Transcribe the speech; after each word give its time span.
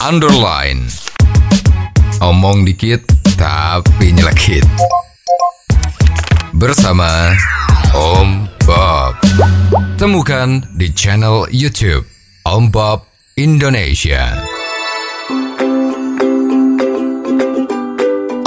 underline. 0.00 0.88
Omong 2.24 2.64
dikit 2.64 3.04
tapi 3.36 4.16
nyelekit. 4.16 4.64
Bersama 6.56 7.36
Om 7.92 8.48
Bob. 8.64 9.16
Temukan 10.00 10.64
di 10.76 10.88
channel 10.96 11.44
YouTube 11.52 12.08
Om 12.48 12.72
Bob 12.72 13.04
Indonesia. 13.36 14.40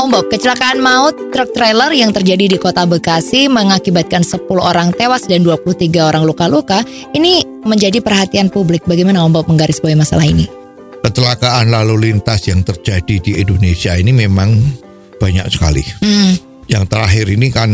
Om 0.02 0.10
Bob, 0.10 0.26
kecelakaan 0.34 0.82
maut 0.82 1.14
truk 1.30 1.54
trailer 1.54 1.94
yang 1.94 2.10
terjadi 2.10 2.50
di 2.50 2.58
kota 2.58 2.90
Bekasi 2.90 3.46
mengakibatkan 3.46 4.26
10 4.26 4.50
orang 4.58 4.90
tewas 4.98 5.30
dan 5.30 5.46
23 5.46 6.02
orang 6.02 6.26
luka-luka. 6.26 6.82
Ini 7.14 7.62
menjadi 7.62 8.02
perhatian 8.02 8.50
publik. 8.50 8.86
Bagaimana 8.90 9.22
Om 9.22 9.38
Bob 9.38 9.46
menggarisbawahi 9.46 9.98
masalah 9.98 10.26
ini? 10.26 10.63
Kecelakaan 11.04 11.70
lalu 11.70 12.10
lintas 12.10 12.48
yang 12.48 12.64
terjadi 12.64 13.20
di 13.20 13.32
Indonesia 13.44 13.94
ini 14.00 14.16
memang 14.16 14.56
banyak 15.20 15.48
sekali. 15.52 15.84
Hmm, 16.00 16.34
Yang 16.72 16.84
terakhir 16.90 17.26
ini 17.28 17.48
kan 17.52 17.70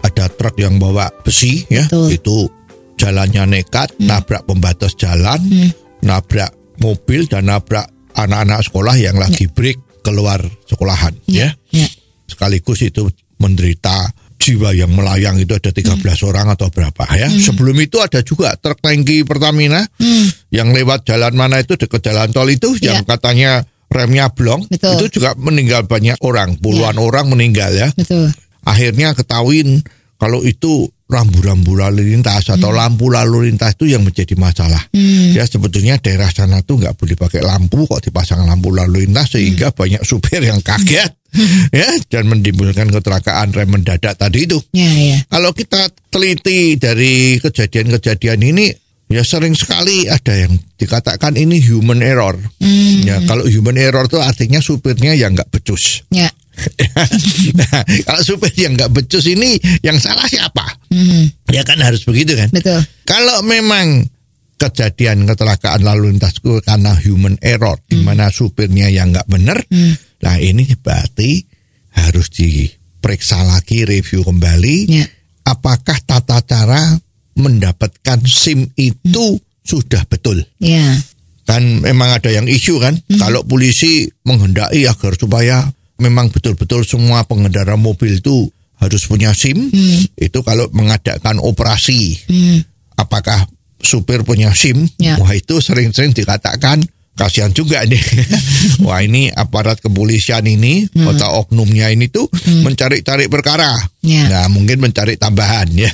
ada 0.00 0.28
truk 0.28 0.60
yang 0.60 0.76
bawa 0.76 1.08
besi 1.24 1.64
ya, 1.72 1.88
Betul. 1.88 2.20
itu 2.20 2.36
jalannya 3.00 3.48
nekat, 3.48 3.96
nabrak 4.00 4.44
pembatas 4.44 4.92
jalan, 4.96 5.40
nabrak 6.04 6.52
mobil 6.80 7.24
dan 7.24 7.48
nabrak 7.48 7.88
anak-anak 8.12 8.60
sekolah 8.64 8.96
yang 8.96 9.16
lagi 9.16 9.48
break 9.48 10.04
keluar 10.04 10.40
sekolahan 10.68 11.16
ya. 11.28 11.52
ya. 11.72 11.88
Sekaligus 12.28 12.84
itu 12.84 13.08
menderita 13.40 14.12
jiwa 14.40 14.72
yang 14.72 14.92
melayang 14.92 15.36
itu 15.36 15.52
ada 15.52 15.68
13 15.68 16.00
orang 16.24 16.48
atau 16.52 16.72
berapa 16.72 17.04
ya. 17.12 17.28
Sebelum 17.28 17.76
itu 17.76 18.00
ada 18.00 18.24
juga 18.24 18.56
truk 18.56 18.80
tangki 18.80 19.24
Pertamina 19.24 19.84
yang 20.50 20.74
lewat 20.74 21.06
jalan 21.06 21.34
mana 21.34 21.62
itu 21.62 21.74
dekat 21.74 22.02
jalan 22.02 22.30
tol 22.30 22.46
itu 22.46 22.74
yang 22.82 23.02
Ya. 23.02 23.06
katanya 23.06 23.50
remnya 23.90 24.30
blong 24.30 24.66
Betul. 24.70 24.98
itu 25.02 25.18
juga 25.18 25.34
meninggal 25.34 25.86
banyak 25.86 26.18
orang, 26.22 26.58
puluhan 26.58 26.94
orang 26.98 27.26
meninggal 27.26 27.70
ya. 27.74 27.88
Betul. 27.94 28.30
Akhirnya 28.62 29.14
ketahuin 29.18 29.82
kalau 30.14 30.44
itu 30.44 30.86
rambu-rambu 31.10 31.74
lalu 31.74 32.14
lintas 32.14 32.46
atau 32.46 32.70
lampu 32.70 33.10
lalu 33.10 33.50
lintas 33.50 33.74
itu 33.74 33.90
yang 33.90 34.06
menjadi 34.06 34.38
masalah. 34.38 34.78
Ya 35.34 35.42
sebetulnya 35.42 35.98
daerah 35.98 36.30
sana 36.30 36.62
tuh 36.62 36.78
nggak 36.78 36.94
boleh 36.94 37.18
pakai 37.18 37.42
lampu 37.42 37.82
kok 37.88 37.98
dipasang 37.98 38.46
lampu 38.46 38.70
lalu 38.70 39.10
lintas 39.10 39.34
sehingga 39.34 39.74
banyak 39.74 40.06
supir 40.06 40.38
yang 40.38 40.62
kaget 40.62 41.10
ya 41.74 41.88
dan 42.06 42.30
menimbulkan 42.30 42.94
kecelakaan 42.94 43.50
rem 43.50 43.66
mendadak 43.74 44.14
tadi 44.14 44.46
itu. 44.46 44.62
Ya, 44.70 44.86
ya. 44.86 45.18
Kalau 45.26 45.50
kita 45.50 45.90
teliti 46.14 46.78
dari 46.78 47.42
kejadian-kejadian 47.42 48.38
ini 48.44 48.70
ya 49.10 49.22
sering 49.26 49.52
sekali 49.52 50.06
ada 50.06 50.32
yang 50.32 50.54
dikatakan 50.78 51.34
ini 51.34 51.58
human 51.58 52.00
error. 52.00 52.38
Ya 53.04 53.18
kalau 53.26 53.44
human 53.44 53.74
error 53.76 54.06
itu 54.06 54.22
artinya 54.22 54.62
supirnya 54.62 55.12
yang 55.12 55.34
nggak 55.34 55.50
becus. 55.50 56.06
Ya. 56.08 56.30
nah, 57.58 57.80
kalau 58.04 58.22
supir 58.22 58.52
yang 58.54 58.76
nggak 58.76 58.92
becus 58.92 59.24
ini 59.26 59.56
yang 59.80 59.96
salah 59.96 60.28
siapa? 60.28 60.64
Hmm, 60.92 61.26
Ya 61.48 61.64
kan 61.64 61.80
harus 61.80 62.04
begitu 62.04 62.36
kan? 62.36 62.52
betul. 62.52 62.78
Kalau 63.08 63.40
memang 63.42 64.04
kejadian 64.60 65.24
kecelakaan 65.24 65.80
lalu 65.80 66.12
lintas 66.12 66.36
itu 66.36 66.60
karena 66.60 66.92
human 67.00 67.40
error, 67.40 67.80
di 67.88 67.96
mana 68.04 68.28
supirnya 68.28 68.92
yang 68.92 69.08
nggak 69.08 69.24
benar, 69.24 69.56
nah 70.20 70.36
ini 70.36 70.68
berarti 70.76 71.40
harus 71.96 72.28
diperiksa 72.28 73.40
lagi, 73.40 73.88
review 73.88 74.20
kembali, 74.20 74.76
Ya. 74.92 75.08
apakah 75.48 75.96
tata 76.04 76.44
cara 76.44 76.92
mendapatkan 77.40 78.20
SIM 78.24 78.70
itu 78.76 79.40
sudah 79.64 80.04
betul. 80.06 80.44
Ya. 80.60 80.96
Kan 81.48 81.82
memang 81.82 82.14
ada 82.14 82.30
yang 82.30 82.46
isu 82.46 82.78
kan, 82.78 82.94
kalau 83.18 83.42
polisi 83.42 84.06
menghendaki 84.22 84.86
agar 84.86 85.18
supaya 85.18 85.66
memang 85.98 86.30
betul-betul 86.30 86.86
semua 86.86 87.26
pengendara 87.26 87.74
mobil 87.74 88.22
itu 88.22 88.46
harus 88.80 89.02
punya 89.04 89.34
SIM, 89.34 89.68
itu 90.16 90.38
kalau 90.40 90.70
mengadakan 90.72 91.36
operasi 91.42 92.16
Hmm, 92.30 92.64
apakah 92.96 93.44
supir 93.82 94.24
punya 94.24 94.54
SIM? 94.56 94.88
Ya. 94.96 95.20
Wah 95.20 95.34
itu 95.36 95.60
sering-sering 95.60 96.16
dikatakan 96.16 96.80
kasihan 97.20 97.52
juga 97.52 97.84
nih. 97.84 98.00
Wah 98.88 99.04
ini 99.04 99.28
aparat 99.28 99.84
kepolisian 99.84 100.48
ini 100.48 100.88
atau 100.88 101.44
oknumnya 101.44 101.92
ini 101.92 102.08
tuh 102.08 102.24
mencari-cari 102.64 103.28
perkara. 103.28 103.76
Ya. 104.00 104.24
Nah 104.32 104.48
mungkin 104.48 104.80
mencari 104.80 105.20
tambahan 105.20 105.68
ya, 105.84 105.92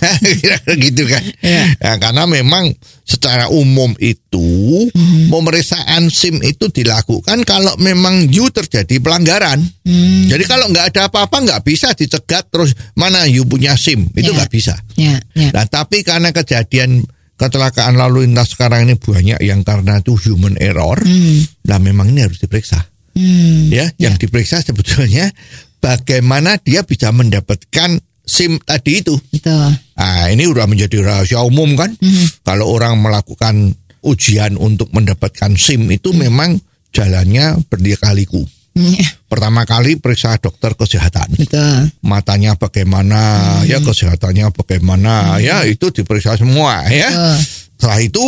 gitu 0.79 1.11
kan. 1.11 1.27
Ya. 1.43 1.67
Ya, 1.83 1.93
karena 1.99 2.31
memang 2.31 2.71
secara 3.03 3.51
umum 3.51 3.91
itu 3.99 4.87
pemeriksaan 5.27 6.07
SIM 6.07 6.39
itu 6.43 6.71
dilakukan 6.71 7.43
kalau 7.43 7.75
memang 7.83 8.31
you 8.31 8.47
terjadi 8.55 9.03
pelanggaran. 9.03 9.59
Hmm. 9.83 10.27
Jadi 10.31 10.45
kalau 10.47 10.71
nggak 10.71 10.95
ada 10.95 11.11
apa-apa 11.11 11.43
nggak 11.43 11.63
bisa 11.67 11.91
dicegat 11.99 12.47
terus 12.51 12.75
mana 12.95 13.27
you 13.27 13.43
punya 13.43 13.75
SIM 13.75 14.07
itu 14.15 14.31
Ya. 14.31 14.37
nggak 14.39 14.53
bisa. 14.55 14.75
Ya. 14.95 15.19
Ya. 15.35 15.51
Nah, 15.51 15.67
tapi 15.67 16.07
karena 16.07 16.31
kejadian 16.31 17.03
kecelakaan 17.37 18.01
lalu 18.01 18.25
lintas 18.29 18.57
sekarang 18.57 18.89
ini 18.89 18.97
banyak 18.97 19.41
yang 19.45 19.61
karena 19.63 20.01
itu 20.01 20.17
human 20.17 20.57
error, 20.57 20.97
Hmm. 21.01 21.45
nah 21.69 21.77
memang 21.77 22.11
ini 22.11 22.25
harus 22.25 22.41
diperiksa. 22.41 22.81
Hmm. 23.17 23.73
Ya, 23.73 23.89
yang 23.97 24.17
diperiksa 24.21 24.61
sebetulnya 24.61 25.33
bagaimana 25.81 26.61
dia 26.61 26.85
bisa 26.85 27.13
mendapatkan 27.13 28.01
SIM 28.27 28.59
tadi 28.61 29.07
itu. 29.07 29.15
Betul. 29.31 29.71
Ah, 29.95 30.27
ini 30.29 30.51
udah 30.51 30.67
menjadi 30.67 30.99
rahasia 31.01 31.41
umum 31.47 31.79
kan? 31.79 31.95
Kalau 32.43 32.75
orang 32.75 32.99
melakukan 32.99 33.79
ujian 34.03 34.59
untuk 34.59 34.91
mendapatkan 34.91 35.55
SIM 35.55 35.87
itu 35.89 36.11
memang 36.11 36.59
jalannya 36.91 37.63
berliku 37.71 38.43
Ya. 38.77 39.09
Pertama 39.27 39.67
kali 39.67 39.99
periksa 39.99 40.39
dokter 40.39 40.79
kesehatan 40.79 41.35
Betul. 41.35 41.91
matanya 42.07 42.55
bagaimana, 42.55 43.59
ya 43.67 43.83
kesehatannya 43.83 44.55
bagaimana, 44.55 45.43
ya 45.43 45.67
itu 45.67 45.91
diperiksa 45.91 46.39
semua 46.39 46.87
ya. 46.87 47.11
Betul. 47.11 47.37
Setelah 47.77 48.01
itu 48.01 48.25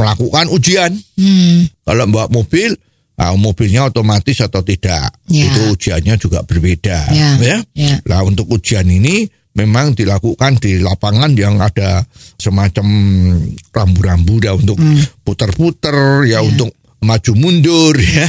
melakukan 0.00 0.48
ujian. 0.50 0.90
Hmm. 1.20 1.68
Kalau 1.84 2.04
bawa 2.08 2.26
mobil, 2.32 2.74
ah, 3.14 3.36
mobilnya 3.36 3.86
otomatis 3.86 4.40
atau 4.40 4.64
tidak, 4.64 5.12
Ya. 5.28 5.46
itu 5.52 5.60
ujiannya 5.76 6.16
juga 6.16 6.40
berbeda, 6.42 7.12
Ya. 7.12 7.36
ya. 7.38 7.58
Ya. 7.76 7.94
Nah 8.08 8.24
untuk 8.24 8.48
ujian 8.48 8.88
ini 8.88 9.28
memang 9.54 9.92
dilakukan 9.94 10.58
di 10.62 10.78
lapangan 10.78 11.34
yang 11.34 11.58
ada 11.58 12.06
semacam 12.38 12.86
rambu-rambu 13.74 14.38
ya 14.38 14.54
untuk 14.54 14.78
putar-putar, 15.22 16.24
ya 16.24 16.42
untuk 16.42 16.70
maju 16.98 17.32
mundur 17.38 17.94
ya. 18.18 18.26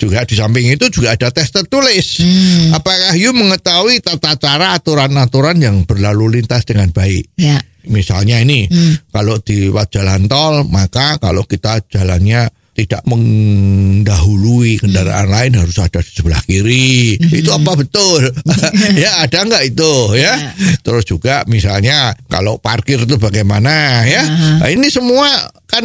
juga 0.00 0.24
di 0.24 0.34
samping 0.36 0.72
itu 0.72 0.88
juga 0.88 1.14
ada 1.16 1.28
tes 1.28 1.52
tertulis. 1.52 2.24
Apakah 2.72 3.12
you 3.16 3.36
mengetahui 3.36 4.00
tata 4.00 4.36
cara 4.40 4.76
aturan-aturan 4.76 5.60
yang 5.60 5.76
berlalu 5.84 6.40
lintas 6.40 6.64
dengan 6.64 6.88
baik? 6.90 7.28
Ya. 7.36 7.60
Misalnya 7.82 8.38
ini, 8.38 8.70
kalau 9.10 9.42
di 9.42 9.66
jalan 9.90 10.30
tol, 10.30 10.62
maka 10.70 11.18
kalau 11.18 11.42
kita 11.42 11.82
jalannya 11.90 12.46
tidak 12.72 13.04
mendahului 13.04 14.80
kendaraan 14.80 15.28
lain 15.28 15.52
harus 15.60 15.76
ada 15.76 16.00
di 16.00 16.08
sebelah 16.08 16.40
kiri. 16.48 17.20
Itu 17.20 17.52
apa 17.52 17.76
betul? 17.76 18.32
ya 19.02 19.20
ada 19.20 19.44
nggak 19.44 19.76
itu 19.76 20.16
ya? 20.16 20.56
Terus 20.80 21.04
juga 21.04 21.44
misalnya 21.44 22.16
kalau 22.32 22.56
parkir 22.56 23.04
itu 23.04 23.20
bagaimana 23.20 24.08
ya? 24.08 24.24
Nah, 24.64 24.68
ini 24.72 24.88
semua 24.88 25.28
kan 25.68 25.84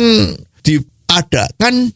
diadakan 1.26 1.90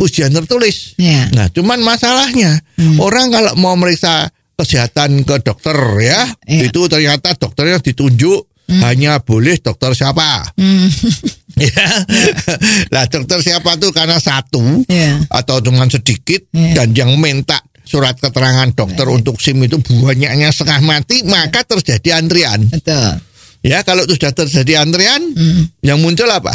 ujian 0.00 0.32
tertulis. 0.32 0.96
Ya. 0.96 1.28
Nah, 1.36 1.52
cuman 1.52 1.84
masalahnya 1.84 2.60
orang 2.96 3.28
kalau 3.28 3.52
mau 3.60 3.76
meriksa 3.76 4.28
kesehatan 4.56 5.20
ke 5.28 5.44
dokter 5.44 5.76
ya, 6.00 6.24
Iya. 6.48 6.72
itu 6.72 6.80
ternyata 6.88 7.36
dokternya 7.36 7.76
ditunjuk 7.84 8.48
hanya 8.80 9.20
boleh 9.20 9.60
dokter 9.60 9.92
siapa. 9.92 10.48
Hmm. 10.56 10.88
ya. 11.60 11.86
Lah 12.88 13.04
dokter 13.06 13.38
siapa 13.44 13.76
tuh 13.76 13.92
karena 13.92 14.16
satu 14.16 14.82
Iya. 14.88 15.28
atau 15.28 15.60
cuma 15.60 15.84
sedikit 15.92 16.48
Iya. 16.56 16.72
dan 16.82 16.88
yang 16.96 17.12
minta 17.20 17.60
surat 17.86 18.18
keterangan 18.18 18.72
dokter 18.74 19.06
untuk 19.06 19.38
SIM 19.38 19.62
itu 19.62 19.78
banyaknya 20.02 20.50
setengah 20.50 20.82
mati, 20.82 21.22
maka 21.22 21.62
terjadi 21.62 22.18
antrian. 22.18 22.66
Betul. 22.66 23.22
Ya, 23.62 23.82
kalau 23.86 24.02
sudah 24.06 24.30
terjadi 24.30 24.82
antrian, 24.82 25.22
yang 25.82 25.98
muncul 26.02 26.26
apa? 26.26 26.54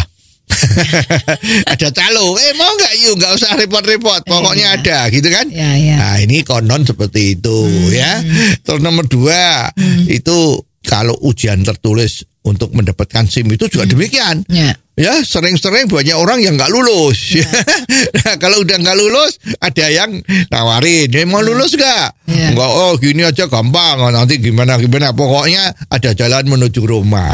ada 1.74 1.88
calo, 1.92 2.36
eh 2.38 2.54
mau 2.56 2.72
nggak 2.74 2.94
yuk 3.02 3.16
nggak 3.18 3.32
usah 3.36 3.52
repot-repot, 3.58 4.22
pokoknya 4.24 4.68
Iya. 4.72 4.78
ada 4.78 4.98
gitu 5.10 5.28
kan? 5.28 5.46
Ya, 5.50 5.72
ya. 5.76 5.96
Nah 5.98 6.16
ini 6.20 6.44
konon 6.44 6.84
seperti 6.84 7.40
itu 7.40 7.58
ya. 7.92 8.22
Terus 8.62 8.80
nomor 8.80 9.08
dua 9.08 9.70
itu 10.06 10.62
kalau 10.82 11.14
ujian 11.22 11.62
tertulis 11.62 12.26
untuk 12.42 12.74
mendapatkan 12.74 13.30
SIM 13.30 13.50
itu 13.50 13.70
juga 13.70 13.86
demikian. 13.86 14.42
Ya. 14.50 14.74
Ya 15.00 15.18
sering-sering 15.24 15.88
banyak 15.88 16.14
orang 16.14 16.44
yang 16.44 16.60
nggak 16.60 16.70
lulus. 16.70 17.34
nah, 18.22 18.36
kalau 18.38 18.62
udah 18.62 18.76
nggak 18.76 18.98
lulus 19.00 19.40
ada 19.58 19.88
yang 19.88 20.20
nawarin, 20.52 21.10
"Ya, 21.10 21.24
mau 21.26 21.40
lulus 21.42 21.74
nggak? 21.74 22.21
Ya. 22.42 22.50
Iya. 22.50 22.58
Enggak 22.58 22.72
oh 22.74 22.94
gini 22.98 23.22
aja 23.22 23.46
gampang 23.46 24.02
oh, 24.02 24.10
nanti 24.10 24.42
gimana 24.42 24.82
gimana 24.82 25.14
pokoknya 25.14 25.62
ada 25.94 26.10
jalan 26.12 26.50
menuju 26.50 26.82
rumah. 26.82 27.30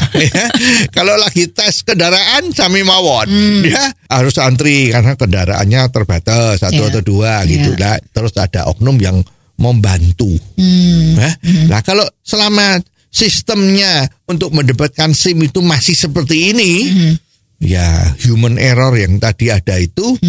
Kalau 0.95 1.15
lagi 1.15 1.47
tes 1.47 1.79
kendaraan 1.81 2.51
sami 2.51 2.83
mawon 2.83 3.27
ya 3.63 3.87
harus 4.11 4.35
antri 4.37 4.91
karena 4.91 5.15
kendaraannya 5.15 5.87
terbatas 5.89 6.59
satu 6.59 6.83
Iya. 6.83 6.91
atau 6.91 7.01
dua 7.01 7.33
Iya. 7.41 7.51
gitu 7.55 7.71
lah. 7.79 7.95
Terus 8.11 8.35
ada 8.35 8.67
oknum 8.67 8.99
yang 8.99 9.23
membantu. 9.55 10.27
Hmm. 10.59 11.15
Ya. 11.15 11.31
Nah 11.71 11.79
kalau 11.81 12.03
selama 12.19 12.83
sistemnya 13.07 14.05
untuk 14.25 14.51
mendapatkan 14.51 15.09
SIM 15.11 15.39
itu 15.41 15.63
masih 15.63 15.95
seperti 15.95 16.51
ini, 16.51 16.71
Hmm. 16.85 17.13
ya 17.57 17.87
human 18.21 18.59
error 18.59 18.93
yang 18.93 19.17
tadi 19.17 19.49
ada 19.49 19.79
itu 19.79 20.19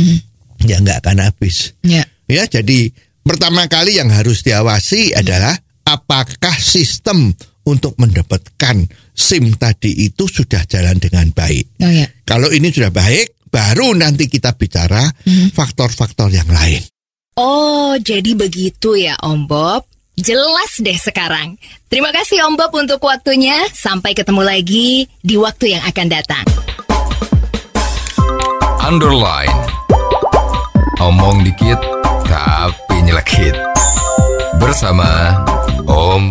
ya 0.62 0.78
nggak 0.78 1.02
akan 1.02 1.18
habis. 1.26 1.74
Ya. 1.82 2.06
Ya, 2.28 2.44
jadi 2.44 2.92
pertama 3.28 3.68
kali 3.68 4.00
yang 4.00 4.08
harus 4.08 4.40
diawasi 4.40 5.12
adalah 5.12 5.52
apakah 5.84 6.56
sistem 6.56 7.36
untuk 7.68 8.00
mendapatkan 8.00 8.88
SIM 9.12 9.52
tadi 9.60 10.08
itu 10.08 10.24
sudah 10.24 10.64
jalan 10.64 10.96
dengan 10.96 11.28
baik. 11.36 11.76
Oh 11.84 11.92
ya. 11.92 12.08
Kalau 12.24 12.48
ini 12.48 12.72
sudah 12.72 12.88
baik, 12.88 13.44
baru 13.52 13.92
nanti 13.92 14.32
kita 14.32 14.56
bicara 14.56 15.04
faktor-faktor 15.52 16.32
yang 16.32 16.48
lain. 16.48 16.80
Oh, 17.36 17.94
jadi 18.00 18.32
begitu 18.34 18.96
ya 18.96 19.20
Om 19.20 19.44
Bob. 19.44 19.84
Jelas 20.18 20.82
deh 20.82 20.98
sekarang. 20.98 21.54
Terima 21.86 22.10
kasih 22.10 22.42
Om 22.48 22.58
Bob 22.58 22.74
untuk 22.74 22.98
waktunya. 23.04 23.68
Sampai 23.70 24.16
ketemu 24.16 24.42
lagi 24.42 25.06
di 25.22 25.36
waktu 25.38 25.78
yang 25.78 25.84
akan 25.86 26.06
datang. 26.10 26.46
Underline. 28.82 29.54
Omong 30.98 31.46
dikit 31.46 31.78
tapi 32.26 32.87
nyelekit. 33.08 33.56
Bersama 34.60 35.08
Om 35.86 36.28